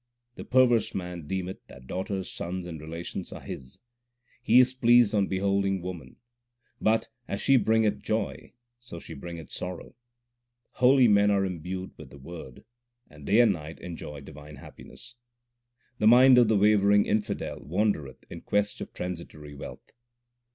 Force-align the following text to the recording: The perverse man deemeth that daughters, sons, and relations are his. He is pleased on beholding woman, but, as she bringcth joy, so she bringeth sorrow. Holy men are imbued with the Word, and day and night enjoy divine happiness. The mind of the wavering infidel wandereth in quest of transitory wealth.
The 0.33 0.43
perverse 0.45 0.95
man 0.95 1.27
deemeth 1.27 1.59
that 1.67 1.85
daughters, 1.85 2.31
sons, 2.33 2.65
and 2.65 2.81
relations 2.81 3.31
are 3.31 3.39
his. 3.41 3.77
He 4.41 4.59
is 4.59 4.73
pleased 4.73 5.13
on 5.13 5.27
beholding 5.27 5.79
woman, 5.83 6.15
but, 6.81 7.09
as 7.27 7.39
she 7.39 7.55
bringcth 7.55 8.01
joy, 8.01 8.51
so 8.79 8.97
she 8.99 9.13
bringeth 9.13 9.51
sorrow. 9.51 9.93
Holy 10.71 11.07
men 11.07 11.29
are 11.29 11.45
imbued 11.45 11.95
with 11.99 12.09
the 12.09 12.17
Word, 12.17 12.63
and 13.11 13.27
day 13.27 13.41
and 13.41 13.53
night 13.53 13.77
enjoy 13.79 14.21
divine 14.21 14.55
happiness. 14.55 15.17
The 15.99 16.07
mind 16.07 16.39
of 16.39 16.47
the 16.47 16.57
wavering 16.57 17.05
infidel 17.05 17.59
wandereth 17.59 18.25
in 18.31 18.41
quest 18.41 18.81
of 18.81 18.91
transitory 18.95 19.53
wealth. 19.53 19.91